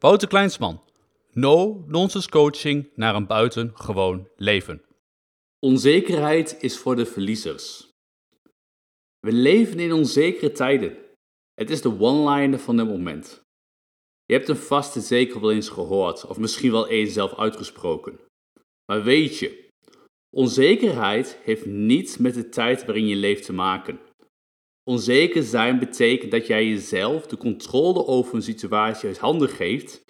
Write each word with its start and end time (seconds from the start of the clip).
Wouter 0.00 0.28
Kleinsman. 0.28 0.80
No-nonsense 1.32 2.28
coaching 2.28 2.90
naar 2.94 3.14
een 3.14 3.26
buitengewoon 3.26 4.28
leven. 4.36 4.82
Onzekerheid 5.58 6.56
is 6.60 6.78
voor 6.78 6.96
de 6.96 7.06
verliezers. 7.06 7.88
We 9.20 9.32
leven 9.32 9.78
in 9.78 9.92
onzekere 9.92 10.52
tijden. 10.52 10.96
Het 11.54 11.70
is 11.70 11.82
de 11.82 12.00
one-liner 12.00 12.58
van 12.58 12.78
het 12.78 12.88
moment. 12.88 13.40
Je 14.24 14.34
hebt 14.34 14.48
een 14.48 14.56
vaste 14.56 15.00
zeker 15.00 15.40
wel 15.40 15.52
eens 15.52 15.68
gehoord, 15.68 16.26
of 16.26 16.38
misschien 16.38 16.70
wel 16.70 16.88
eens 16.88 17.12
zelf 17.12 17.34
uitgesproken. 17.34 18.20
Maar 18.92 19.02
weet 19.02 19.38
je, 19.38 19.68
onzekerheid 20.36 21.38
heeft 21.42 21.66
niets 21.66 22.16
met 22.16 22.34
de 22.34 22.48
tijd 22.48 22.84
waarin 22.84 23.06
je 23.06 23.16
leeft 23.16 23.44
te 23.44 23.52
maken. 23.52 24.00
Onzeker 24.88 25.42
zijn 25.42 25.78
betekent 25.78 26.30
dat 26.30 26.46
jij 26.46 26.66
jezelf 26.66 27.26
de 27.26 27.36
controle 27.36 28.06
over 28.06 28.34
een 28.34 28.42
situatie 28.42 29.08
uit 29.08 29.18
handen 29.18 29.48
geeft 29.48 30.04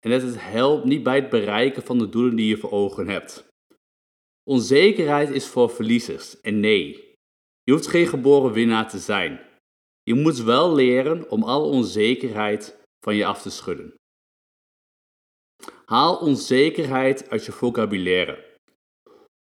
en 0.00 0.10
dat 0.10 0.22
het 0.22 0.34
helpt 0.38 0.84
niet 0.84 1.02
bij 1.02 1.14
het 1.14 1.30
bereiken 1.30 1.82
van 1.82 1.98
de 1.98 2.08
doelen 2.08 2.36
die 2.36 2.48
je 2.48 2.56
voor 2.56 2.70
ogen 2.70 3.08
hebt. 3.08 3.48
Onzekerheid 4.50 5.30
is 5.30 5.46
voor 5.46 5.70
verliezers 5.70 6.40
en 6.40 6.60
nee, 6.60 7.14
je 7.62 7.72
hoeft 7.72 7.86
geen 7.86 8.06
geboren 8.06 8.52
winnaar 8.52 8.88
te 8.88 8.98
zijn. 8.98 9.40
Je 10.02 10.14
moet 10.14 10.38
wel 10.38 10.74
leren 10.74 11.30
om 11.30 11.42
alle 11.42 11.66
onzekerheid 11.66 12.80
van 13.00 13.14
je 13.16 13.26
af 13.26 13.42
te 13.42 13.50
schudden. 13.50 13.94
Haal 15.84 16.16
onzekerheid 16.16 17.30
uit 17.30 17.44
je 17.44 17.52
vocabulaire. 17.52 18.58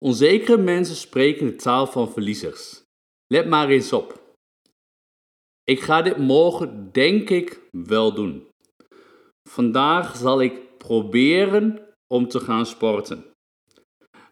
Onzekere 0.04 0.58
mensen 0.58 0.96
spreken 0.96 1.46
de 1.46 1.56
taal 1.56 1.86
van 1.86 2.12
verliezers. 2.12 2.82
Let 3.26 3.46
maar 3.46 3.68
eens 3.68 3.92
op. 3.92 4.24
Ik 5.70 5.80
ga 5.80 6.02
dit 6.02 6.16
morgen, 6.16 6.92
denk 6.92 7.30
ik, 7.30 7.60
wel 7.70 8.14
doen. 8.14 8.48
Vandaag 9.48 10.16
zal 10.16 10.42
ik 10.42 10.78
proberen 10.78 11.94
om 12.06 12.28
te 12.28 12.40
gaan 12.40 12.66
sporten. 12.66 13.24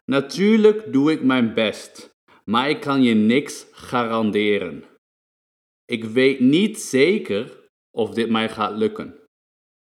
Natuurlijk 0.05 0.93
doe 0.93 1.13
ik 1.13 1.23
mijn 1.23 1.55
best, 1.55 2.11
maar 2.45 2.71
ik 2.71 2.81
kan 2.81 3.03
je 3.03 3.15
niks 3.15 3.67
garanderen. 3.71 4.85
Ik 5.85 6.05
weet 6.05 6.41
niet 6.41 6.79
zeker 6.79 7.69
of 7.91 8.11
dit 8.11 8.31
mij 8.31 8.49
gaat 8.49 8.77
lukken. 8.77 9.19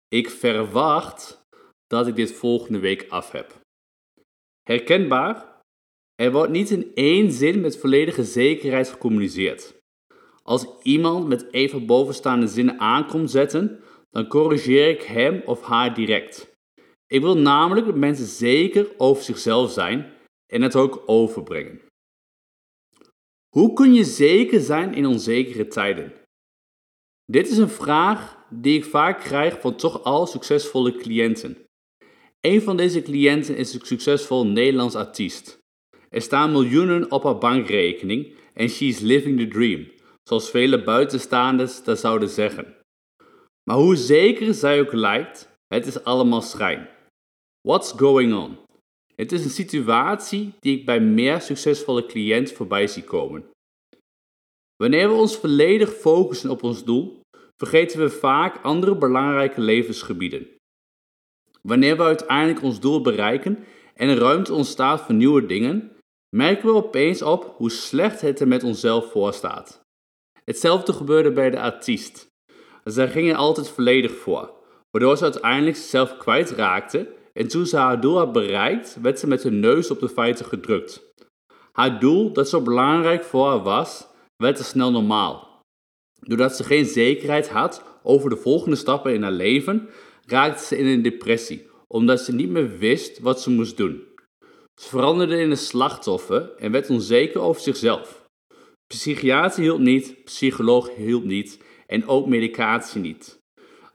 Ik 0.07 0.29
verwacht 0.29 1.45
dat 1.87 2.07
ik 2.07 2.15
dit 2.15 2.33
volgende 2.33 2.79
week 2.79 3.05
af 3.09 3.31
heb. 3.31 3.59
Herkenbaar? 4.61 5.61
Er 6.15 6.31
wordt 6.31 6.51
niet 6.51 6.69
in 6.69 6.91
één 6.93 7.31
zin 7.31 7.61
met 7.61 7.77
volledige 7.77 8.23
zekerheid 8.23 8.89
gecommuniceerd. 8.89 9.81
Als 10.43 10.65
iemand 10.81 11.27
met 11.27 11.53
even 11.53 11.85
bovenstaande 11.85 12.47
zinnen 12.47 12.79
aankomt 12.79 13.31
zetten, 13.31 13.79
dan 14.09 14.27
corrigeer 14.27 14.89
ik 14.89 15.01
hem 15.01 15.41
of 15.45 15.61
haar 15.61 15.93
direct. 15.93 16.51
Ik 17.07 17.21
wil 17.21 17.37
namelijk 17.37 17.85
dat 17.85 17.95
mensen 17.95 18.25
zeker 18.25 18.87
over 18.97 19.23
zichzelf 19.23 19.71
zijn 19.71 20.13
en 20.47 20.61
het 20.61 20.75
ook 20.75 21.03
overbrengen. 21.05 21.81
Hoe 23.49 23.73
kun 23.73 23.93
je 23.93 24.03
zeker 24.03 24.59
zijn 24.59 24.93
in 24.93 25.05
onzekere 25.05 25.67
tijden? 25.67 26.13
Dit 27.25 27.49
is 27.49 27.57
een 27.57 27.69
vraag 27.69 28.45
die 28.49 28.77
ik 28.77 28.85
vaak 28.85 29.19
krijg 29.19 29.61
van 29.61 29.75
toch 29.75 30.03
al 30.03 30.27
succesvolle 30.27 30.95
cliënten. 30.95 31.57
Een 32.41 32.61
van 32.61 32.77
deze 32.77 33.01
cliënten 33.01 33.55
is 33.57 33.73
een 33.73 33.85
succesvol 33.85 34.47
Nederlands 34.47 34.95
artiest. 34.95 35.57
Er 36.09 36.21
staan 36.21 36.51
miljoenen 36.51 37.11
op 37.11 37.23
haar 37.23 37.37
bankrekening 37.37 38.35
en 38.53 38.69
she's 38.69 38.99
living 38.99 39.39
the 39.39 39.47
dream, 39.47 39.87
zoals 40.23 40.49
vele 40.49 40.83
buitenstaanders 40.83 41.83
dat 41.83 41.99
zouden 41.99 42.29
zeggen. 42.29 42.75
Maar 43.63 43.77
hoe 43.77 43.95
zeker 43.95 44.53
zij 44.53 44.79
ook 44.79 44.93
lijkt, 44.93 45.49
het 45.67 45.85
is 45.85 46.03
allemaal 46.03 46.41
schijn. 46.41 46.89
What's 47.61 47.91
going 47.91 48.33
on? 48.33 48.57
Het 49.15 49.31
is 49.31 49.43
een 49.43 49.49
situatie 49.49 50.53
die 50.59 50.79
ik 50.79 50.85
bij 50.85 50.99
meer 50.99 51.41
succesvolle 51.41 52.05
cliënten 52.05 52.55
voorbij 52.55 52.87
zie 52.87 53.03
komen. 53.03 53.45
Wanneer 54.75 55.07
we 55.07 55.13
ons 55.13 55.37
volledig 55.37 55.93
focussen 55.93 56.49
op 56.49 56.63
ons 56.63 56.83
doel, 56.83 57.21
vergeten 57.57 57.99
we 57.99 58.09
vaak 58.09 58.63
andere 58.63 58.97
belangrijke 58.97 59.61
levensgebieden. 59.61 60.47
Wanneer 61.61 61.97
we 61.97 62.03
uiteindelijk 62.03 62.63
ons 62.63 62.79
doel 62.79 63.01
bereiken 63.01 63.65
en 63.93 64.17
ruimte 64.17 64.53
ontstaat 64.53 65.01
voor 65.01 65.15
nieuwe 65.15 65.45
dingen, 65.45 65.91
merken 66.35 66.65
we 66.65 66.73
opeens 66.73 67.21
op 67.21 67.53
hoe 67.57 67.71
slecht 67.71 68.21
het 68.21 68.39
er 68.39 68.47
met 68.47 68.63
onszelf 68.63 69.11
voor 69.11 69.33
staat. 69.33 69.82
Hetzelfde 70.45 70.93
gebeurde 70.93 71.31
bij 71.31 71.49
de 71.49 71.59
artiest. 71.59 72.31
Zij 72.83 73.09
gingen 73.09 73.35
altijd 73.35 73.69
volledig 73.69 74.11
voor, 74.11 74.51
waardoor 74.91 75.17
ze 75.17 75.23
uiteindelijk 75.23 75.75
zichzelf 75.75 76.17
kwijtraakte 76.17 77.13
en 77.33 77.47
toen 77.47 77.65
ze 77.65 77.77
haar 77.77 78.01
doel 78.01 78.17
had 78.17 78.31
bereikt, 78.31 78.97
werd 79.01 79.19
ze 79.19 79.27
met 79.27 79.43
haar 79.43 79.51
neus 79.51 79.91
op 79.91 79.99
de 79.99 80.09
feiten 80.09 80.45
gedrukt. 80.45 81.13
Haar 81.71 81.99
doel, 81.99 82.33
dat 82.33 82.49
zo 82.49 82.61
belangrijk 82.61 83.23
voor 83.23 83.47
haar 83.47 83.63
was, 83.63 84.07
werd 84.37 84.55
te 84.55 84.63
snel 84.63 84.91
normaal. 84.91 85.61
Doordat 86.19 86.55
ze 86.55 86.63
geen 86.63 86.85
zekerheid 86.85 87.49
had 87.49 87.83
over 88.03 88.29
de 88.29 88.35
volgende 88.35 88.75
stappen 88.75 89.13
in 89.13 89.23
haar 89.23 89.31
leven, 89.31 89.89
raakte 90.25 90.65
ze 90.65 90.77
in 90.77 90.85
een 90.85 91.01
depressie, 91.01 91.69
omdat 91.87 92.21
ze 92.21 92.33
niet 92.33 92.49
meer 92.49 92.77
wist 92.77 93.19
wat 93.19 93.41
ze 93.41 93.49
moest 93.49 93.77
doen. 93.77 94.03
Ze 94.81 94.87
veranderde 94.89 95.39
in 95.39 95.51
een 95.51 95.57
slachtoffer 95.57 96.53
en 96.57 96.71
werd 96.71 96.89
onzeker 96.89 97.41
over 97.41 97.61
zichzelf. 97.61 98.22
Psychiater 98.87 99.61
hielp 99.61 99.79
niet, 99.79 100.23
psycholoog 100.23 100.95
hielp 100.95 101.23
niet 101.23 101.59
en 101.87 102.07
ook 102.07 102.27
medicatie 102.27 103.01
niet. 103.01 103.41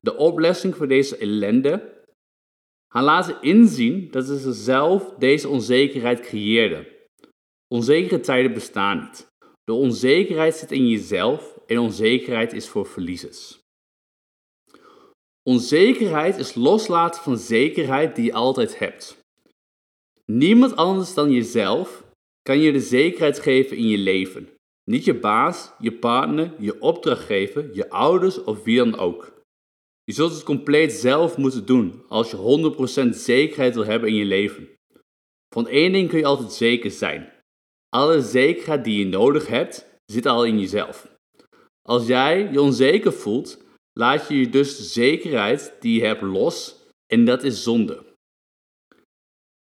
De 0.00 0.16
oplossing 0.16 0.76
voor 0.76 0.88
deze 0.88 1.16
ellende? 1.16 1.97
Haar 2.87 3.03
laten 3.03 3.43
inzien 3.43 4.10
dat 4.10 4.26
ze 4.26 4.53
zelf 4.53 5.15
deze 5.19 5.49
onzekerheid 5.49 6.21
creëerde. 6.21 6.97
Onzekere 7.69 8.21
tijden 8.21 8.53
bestaan 8.53 9.00
niet. 9.00 9.26
De 9.65 9.72
onzekerheid 9.72 10.54
zit 10.54 10.72
in 10.72 10.88
jezelf 10.88 11.59
en 11.66 11.78
onzekerheid 11.78 12.53
is 12.53 12.69
voor 12.69 12.87
verliezers. 12.87 13.59
Onzekerheid 15.43 16.37
is 16.37 16.55
loslaten 16.55 17.22
van 17.22 17.38
zekerheid 17.38 18.16
die 18.16 18.25
je 18.25 18.32
altijd 18.32 18.78
hebt. 18.78 19.19
Niemand 20.25 20.76
anders 20.76 21.15
dan 21.15 21.32
jezelf 21.32 22.05
kan 22.43 22.59
je 22.60 22.72
de 22.72 22.81
zekerheid 22.81 23.38
geven 23.38 23.76
in 23.76 23.88
je 23.88 23.99
leven. 23.99 24.49
Niet 24.88 25.04
je 25.04 25.15
baas, 25.15 25.72
je 25.78 25.93
partner, 25.93 26.54
je 26.59 26.81
opdrachtgever, 26.81 27.75
je 27.75 27.91
ouders 27.91 28.44
of 28.44 28.62
wie 28.62 28.76
dan 28.76 28.99
ook. 28.99 29.32
Je 30.04 30.12
zult 30.12 30.32
het 30.32 30.43
compleet 30.43 30.93
zelf 30.93 31.37
moeten 31.37 31.66
doen 31.66 32.03
als 32.09 32.31
je 32.31 32.72
100% 33.06 33.09
zekerheid 33.09 33.75
wil 33.75 33.84
hebben 33.84 34.09
in 34.09 34.15
je 34.15 34.25
leven. 34.25 34.69
Van 35.54 35.69
één 35.69 35.93
ding 35.93 36.09
kun 36.09 36.19
je 36.19 36.25
altijd 36.25 36.53
zeker 36.53 36.91
zijn. 36.91 37.32
Alle 37.88 38.22
zekerheid 38.22 38.84
die 38.84 38.99
je 38.99 39.06
nodig 39.06 39.47
hebt, 39.47 40.00
zit 40.04 40.26
al 40.26 40.44
in 40.44 40.60
jezelf. 40.60 41.16
Als 41.82 42.06
jij 42.06 42.49
je 42.53 42.60
onzeker 42.60 43.12
voelt, 43.12 43.65
laat 43.93 44.28
je 44.28 44.38
je 44.38 44.49
dus 44.49 44.76
de 44.76 44.82
zekerheid 44.82 45.76
die 45.81 46.00
je 46.00 46.06
hebt 46.06 46.22
los 46.22 46.87
en 47.06 47.25
dat 47.25 47.43
is 47.43 47.62
zonde. 47.62 48.05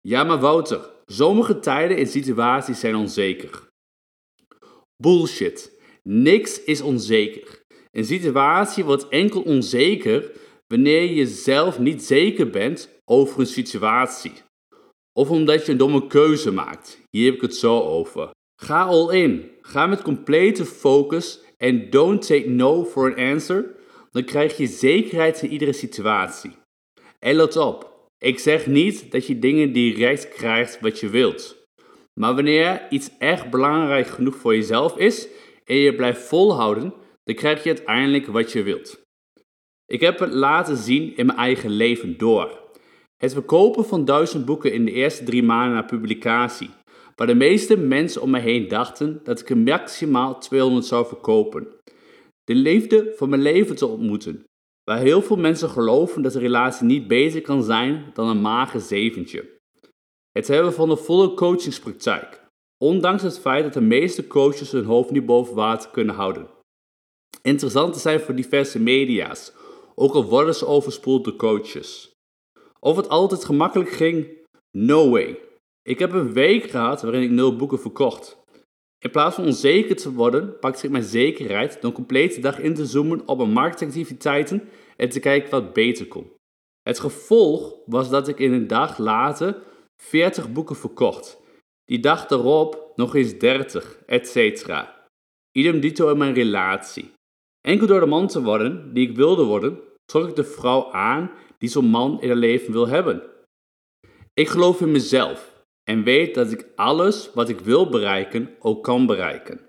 Ja, 0.00 0.24
maar 0.24 0.40
Wouter, 0.40 0.90
sommige 1.06 1.58
tijden 1.58 1.96
en 1.96 2.06
situaties 2.06 2.80
zijn 2.80 2.94
onzeker. 2.94 3.70
Bullshit. 5.02 5.72
Niks 6.02 6.64
is 6.64 6.80
onzeker. 6.80 7.62
Een 7.90 8.04
situatie 8.04 8.84
wordt 8.84 9.08
enkel 9.08 9.42
onzeker 9.42 10.30
wanneer 10.66 11.12
je 11.12 11.26
zelf 11.26 11.78
niet 11.78 12.02
zeker 12.02 12.50
bent 12.50 12.88
over 13.04 13.40
een 13.40 13.46
situatie. 13.46 14.32
Of 15.12 15.30
omdat 15.30 15.66
je 15.66 15.72
een 15.72 15.78
domme 15.78 16.06
keuze 16.06 16.52
maakt. 16.52 17.00
Hier 17.10 17.24
heb 17.24 17.34
ik 17.34 17.40
het 17.40 17.56
zo 17.56 17.80
over. 17.80 18.30
Ga 18.62 18.84
all 18.84 19.14
in. 19.14 19.50
Ga 19.60 19.86
met 19.86 20.02
complete 20.02 20.64
focus 20.64 21.40
en 21.56 21.90
don't 21.90 22.26
take 22.26 22.48
no 22.48 22.84
for 22.84 23.14
an 23.14 23.32
answer. 23.32 23.74
Dan 24.10 24.24
krijg 24.24 24.56
je 24.56 24.66
zekerheid 24.66 25.42
in 25.42 25.50
iedere 25.50 25.72
situatie. 25.72 26.52
En 27.18 27.34
let 27.34 27.56
op. 27.56 28.08
Ik 28.18 28.38
zeg 28.38 28.66
niet 28.66 29.10
dat 29.10 29.26
je 29.26 29.38
dingen 29.38 29.72
direct 29.72 30.28
krijgt 30.28 30.80
wat 30.80 31.00
je 31.00 31.08
wilt. 31.08 31.61
Maar 32.20 32.34
wanneer 32.34 32.86
iets 32.90 33.10
echt 33.18 33.50
belangrijk 33.50 34.06
genoeg 34.06 34.36
voor 34.36 34.54
jezelf 34.54 34.96
is 34.96 35.28
en 35.64 35.76
je 35.76 35.94
blijft 35.94 36.22
volhouden, 36.22 36.94
dan 37.24 37.34
krijg 37.34 37.62
je 37.62 37.68
uiteindelijk 37.68 38.26
wat 38.26 38.52
je 38.52 38.62
wilt. 38.62 39.00
Ik 39.86 40.00
heb 40.00 40.18
het 40.18 40.32
laten 40.32 40.76
zien 40.76 41.16
in 41.16 41.26
mijn 41.26 41.38
eigen 41.38 41.70
leven 41.70 42.18
door. 42.18 42.60
Het 43.16 43.32
verkopen 43.32 43.84
van 43.84 44.04
duizend 44.04 44.44
boeken 44.44 44.72
in 44.72 44.84
de 44.84 44.92
eerste 44.92 45.24
drie 45.24 45.42
maanden 45.42 45.74
na 45.74 45.82
publicatie, 45.82 46.70
waar 47.16 47.26
de 47.26 47.34
meeste 47.34 47.76
mensen 47.76 48.22
om 48.22 48.30
me 48.30 48.38
heen 48.38 48.68
dachten 48.68 49.20
dat 49.24 49.40
ik 49.40 49.50
er 49.50 49.58
maximaal 49.58 50.38
200 50.40 50.84
zou 50.84 51.06
verkopen. 51.06 51.66
De 52.44 52.54
liefde 52.54 53.12
van 53.16 53.28
mijn 53.28 53.42
leven 53.42 53.76
te 53.76 53.86
ontmoeten, 53.86 54.44
waar 54.84 54.98
heel 54.98 55.22
veel 55.22 55.36
mensen 55.36 55.68
geloven 55.68 56.22
dat 56.22 56.34
een 56.34 56.40
relatie 56.40 56.86
niet 56.86 57.06
beter 57.06 57.40
kan 57.40 57.62
zijn 57.62 58.10
dan 58.14 58.28
een 58.28 58.40
mager 58.40 58.80
zeventje. 58.80 59.60
Het 60.32 60.48
hebben 60.48 60.72
van 60.72 60.90
een 60.90 60.96
volle 60.96 61.34
coachingspraktijk, 61.34 62.46
ondanks 62.78 63.22
het 63.22 63.38
feit 63.38 63.64
dat 63.64 63.72
de 63.72 63.80
meeste 63.80 64.26
coaches 64.26 64.70
hun 64.70 64.84
hoofd 64.84 65.10
niet 65.10 65.26
boven 65.26 65.54
water 65.54 65.90
kunnen 65.90 66.14
houden. 66.14 66.48
Interessant 67.42 67.92
te 67.92 67.98
zijn 67.98 68.20
voor 68.20 68.34
diverse 68.34 68.80
media's, 68.80 69.52
ook 69.94 70.14
al 70.14 70.24
worden 70.24 70.54
ze 70.54 70.66
overspoeld 70.66 71.24
door 71.24 71.36
coaches. 71.36 72.12
Of 72.80 72.96
het 72.96 73.08
altijd 73.08 73.44
gemakkelijk 73.44 73.90
ging? 73.90 74.40
No 74.70 75.10
way. 75.10 75.38
Ik 75.82 75.98
heb 75.98 76.12
een 76.12 76.32
week 76.32 76.70
gehad 76.70 77.02
waarin 77.02 77.22
ik 77.22 77.30
nul 77.30 77.56
boeken 77.56 77.80
verkocht. 77.80 78.40
In 78.98 79.10
plaats 79.10 79.34
van 79.34 79.44
onzeker 79.44 79.96
te 79.96 80.12
worden, 80.12 80.58
pakte 80.58 80.86
ik 80.86 80.92
mijn 80.92 81.04
zekerheid 81.04 81.72
door 81.72 81.90
een 81.90 81.96
complete 81.96 82.40
dag 82.40 82.58
in 82.58 82.74
te 82.74 82.86
zoomen 82.86 83.28
op 83.28 83.38
mijn 83.38 83.52
marktactiviteiten 83.52 84.68
en 84.96 85.08
te 85.08 85.20
kijken 85.20 85.50
wat 85.50 85.72
beter 85.72 86.06
kon. 86.08 86.32
Het 86.82 87.00
gevolg 87.00 87.74
was 87.86 88.10
dat 88.10 88.28
ik 88.28 88.38
in 88.38 88.52
een 88.52 88.66
dag 88.66 88.98
later 88.98 89.62
40 90.02 90.52
boeken 90.52 90.76
verkocht. 90.76 91.40
Die 91.84 92.00
dag 92.00 92.26
daarop 92.26 92.92
nog 92.96 93.14
eens 93.14 93.38
30, 93.38 94.02
etc. 94.06 94.66
Idem 95.52 95.80
dito 95.80 96.10
in 96.10 96.18
mijn 96.18 96.34
relatie. 96.34 97.12
Enkel 97.60 97.86
door 97.86 98.00
de 98.00 98.06
man 98.06 98.26
te 98.26 98.42
worden 98.42 98.94
die 98.94 99.08
ik 99.08 99.16
wilde 99.16 99.44
worden, 99.44 99.80
trok 100.04 100.28
ik 100.28 100.36
de 100.36 100.44
vrouw 100.44 100.92
aan 100.92 101.30
die 101.58 101.68
zo'n 101.68 101.86
man 101.86 102.20
in 102.20 102.28
haar 102.28 102.36
leven 102.36 102.72
wil 102.72 102.88
hebben. 102.88 103.22
Ik 104.34 104.48
geloof 104.48 104.80
in 104.80 104.90
mezelf 104.90 105.64
en 105.84 106.04
weet 106.04 106.34
dat 106.34 106.52
ik 106.52 106.68
alles 106.76 107.32
wat 107.32 107.48
ik 107.48 107.60
wil 107.60 107.88
bereiken 107.88 108.56
ook 108.58 108.82
kan 108.84 109.06
bereiken. 109.06 109.60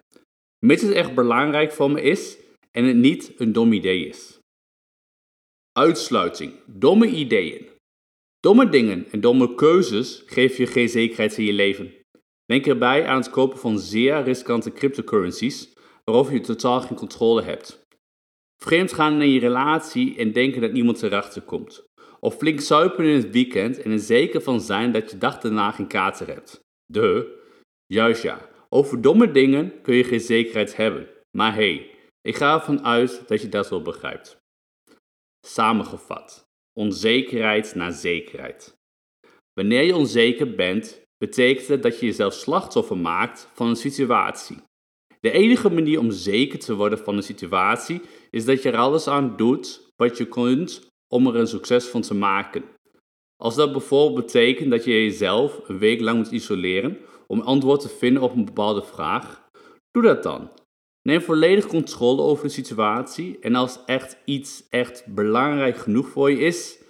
Mits 0.65 0.81
het 0.81 0.91
echt 0.91 1.15
belangrijk 1.15 1.71
voor 1.71 1.91
me 1.91 2.01
is 2.01 2.38
en 2.71 2.85
het 2.85 2.95
niet 2.95 3.33
een 3.38 3.53
dom 3.53 3.74
idee 3.74 4.07
is. 4.07 4.39
Uitsluiting. 5.71 6.53
Domme 6.65 7.07
ideeën. 7.07 7.72
Domme 8.44 8.69
dingen 8.69 9.06
en 9.12 9.22
domme 9.22 9.56
keuzes 9.56 10.24
geven 10.25 10.66
je 10.66 10.72
geen 10.72 10.90
zekerheid 10.90 11.38
in 11.38 11.45
je 11.45 11.54
leven. 11.54 11.94
Denk 12.45 12.68
erbij 12.68 13.06
aan 13.07 13.18
het 13.18 13.30
kopen 13.30 13.60
van 13.60 13.80
zeer 13.80 14.24
riskante 14.24 14.72
cryptocurrencies, 14.72 15.74
waarover 16.04 16.34
je 16.34 16.40
totaal 16.40 16.81
geen 16.81 16.98
controle 16.98 17.42
hebt. 17.42 17.86
Vreemd 18.63 18.94
gaan 18.94 19.22
in 19.22 19.30
je 19.30 19.40
relatie 19.40 20.18
en 20.18 20.31
denken 20.31 20.62
dat 20.62 20.72
niemand 20.72 21.04
erachter 21.04 21.42
komt. 21.42 21.84
Of 22.19 22.36
flink 22.36 22.60
zuipen 22.60 23.06
in 23.06 23.16
het 23.16 23.30
weekend 23.30 23.81
en 23.81 23.92
er 23.92 24.00
zeker 24.00 24.42
van 24.42 24.62
zijn 24.62 24.92
dat 24.92 25.12
je 25.12 25.18
dag 25.18 25.40
daarna 25.40 25.72
geen 25.72 25.88
kater 25.88 26.28
hebt. 26.28 26.60
De. 26.86 27.40
Juist 27.86 28.24
ja. 28.24 28.50
Over 28.69 29.01
domme 29.01 29.31
dingen 29.31 29.81
kun 29.81 29.95
je 29.95 30.04
geen 30.04 30.19
zekerheid 30.19 30.75
hebben. 30.75 31.10
Maar 31.38 31.54
hey, 31.54 31.92
ik 32.22 32.36
ga 32.36 32.54
ervan 32.54 32.86
uit 32.86 33.28
dat 33.28 33.42
je 33.42 33.50
dat 33.50 33.69
wel 33.69 33.81
begrijpt. 33.81 34.38
Samengevat. 35.45 36.51
Onzekerheid 36.73 37.75
naar 37.75 37.91
zekerheid. 37.91 38.77
Wanneer 39.53 39.83
je 39.83 39.95
onzeker 39.95 40.55
bent, 40.55 41.01
betekent 41.17 41.67
het 41.67 41.83
dat 41.83 41.99
je 41.99 42.05
jezelf 42.05 42.33
slachtoffer 42.33 42.97
maakt 42.97 43.49
van 43.53 43.67
een 43.67 43.75
situatie. 43.75 44.57
De 45.19 45.31
enige 45.31 45.69
manier 45.69 45.99
om 45.99 46.11
zeker 46.11 46.59
te 46.59 46.75
worden 46.75 46.99
van 46.99 47.17
een 47.17 47.23
situatie 47.23 48.01
is 48.29 48.45
dat 48.45 48.61
je 48.61 48.71
er 48.71 48.77
alles 48.77 49.07
aan 49.07 49.37
doet 49.37 49.91
wat 49.95 50.17
je 50.17 50.25
kunt 50.27 50.87
om 51.07 51.27
er 51.27 51.35
een 51.35 51.47
succes 51.47 51.85
van 51.85 52.01
te 52.01 52.13
maken. 52.13 52.63
Als 53.35 53.55
dat 53.55 53.71
bijvoorbeeld 53.71 54.25
betekent 54.25 54.71
dat 54.71 54.83
je 54.83 54.91
jezelf 54.91 55.69
een 55.69 55.77
week 55.77 56.01
lang 56.01 56.17
moet 56.17 56.31
isoleren 56.31 56.97
om 57.27 57.41
antwoord 57.41 57.81
te 57.81 57.89
vinden 57.89 58.23
op 58.23 58.35
een 58.35 58.45
bepaalde 58.45 58.83
vraag, 58.83 59.49
doe 59.91 60.03
dat 60.03 60.23
dan. 60.23 60.51
Neem 61.03 61.21
volledig 61.21 61.67
controle 61.67 62.21
over 62.21 62.44
de 62.44 62.53
situatie 62.53 63.39
en 63.39 63.55
als 63.55 63.79
echt 63.85 64.17
iets 64.25 64.67
echt 64.69 65.05
belangrijk 65.05 65.77
genoeg 65.77 66.07
voor 66.07 66.31
je 66.31 66.39
is, 66.39 66.81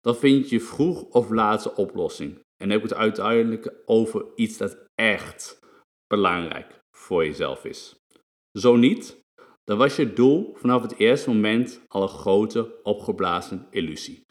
dan 0.00 0.16
vind 0.16 0.48
je 0.48 0.60
vroeg 0.60 1.02
of 1.02 1.30
laat 1.30 1.64
een 1.64 1.76
oplossing. 1.76 2.42
En 2.56 2.70
heb 2.70 2.82
het 2.82 2.94
uiteindelijk 2.94 3.74
over 3.84 4.26
iets 4.34 4.56
dat 4.56 4.84
echt 4.94 5.58
belangrijk 6.06 6.80
voor 6.90 7.24
jezelf 7.24 7.64
is. 7.64 7.94
Zo 8.52 8.76
niet, 8.76 9.22
dan 9.64 9.78
was 9.78 9.96
je 9.96 10.12
doel 10.12 10.54
vanaf 10.54 10.82
het 10.82 10.98
eerste 10.98 11.30
moment 11.30 11.80
al 11.88 12.02
een 12.02 12.08
grote 12.08 12.82
opgeblazen 12.82 13.66
illusie. 13.70 14.24